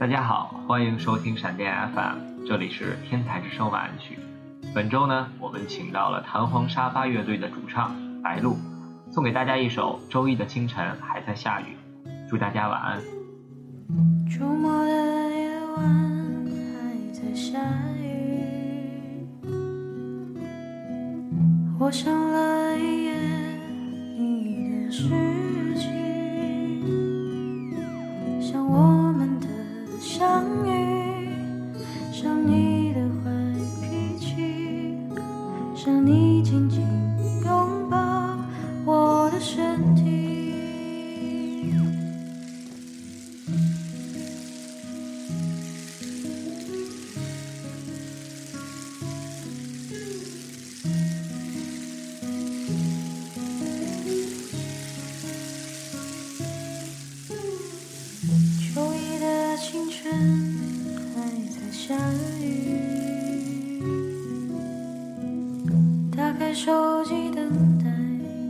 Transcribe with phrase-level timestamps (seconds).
[0.00, 4.18] 大家好，欢迎收听闪电 FM，这里是天才之声晚安曲。
[4.74, 8.56] 本周呢，我们请到了弹簧沙发乐队的主唱白露，
[9.10, 11.76] 送给大家一首《周一的清晨还在下雨》，
[12.30, 12.98] 祝大家晚安。
[14.26, 14.90] 周末的
[15.34, 15.84] 夜晚
[16.56, 17.58] 还在下
[18.02, 18.40] 雨，
[21.78, 23.12] 我想了一夜
[24.16, 25.10] 你的事
[61.90, 61.96] 下
[62.40, 63.82] 雨，
[66.16, 67.90] 打开手机等待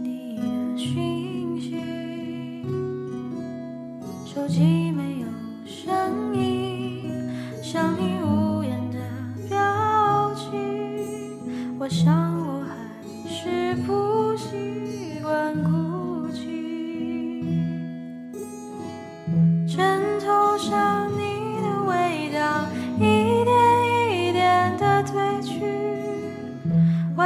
[0.03, 1.75] 你的讯息，
[4.27, 4.90] 手机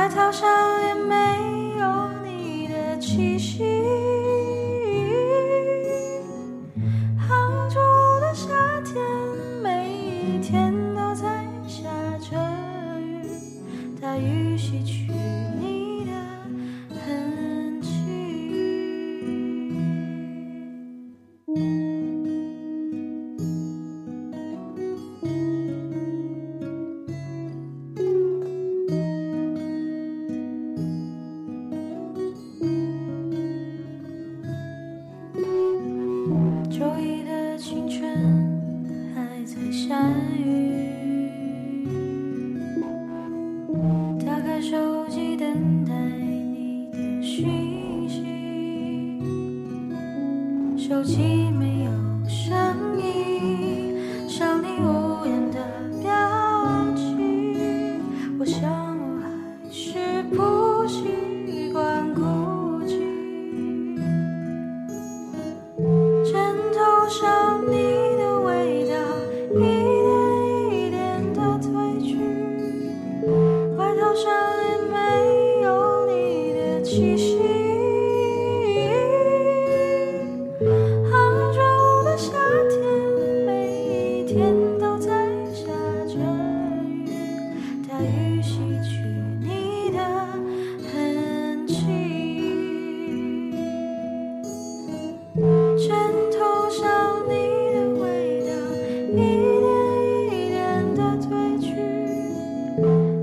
[0.04, 0.46] 外套上
[0.86, 1.14] 也没
[1.78, 3.64] 有你的气息。
[7.16, 7.80] 杭州
[8.20, 8.48] 的夏
[8.84, 9.02] 天，
[9.62, 11.88] 每一天都在下
[12.18, 12.36] 着
[13.00, 13.26] 雨，
[13.98, 15.06] 大雨洗去
[47.36, 48.22] 讯息，
[50.86, 51.73] 手机没
[87.94, 89.06] 大雨洗去
[89.38, 89.98] 你的
[90.90, 91.76] 痕迹，
[95.78, 95.94] 枕
[96.32, 96.82] 头上
[97.28, 97.32] 你
[97.72, 98.02] 的味
[98.40, 98.50] 道
[99.12, 99.22] 一点
[100.26, 101.66] 一点的褪去，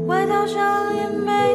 [0.07, 1.50] 外套上也没。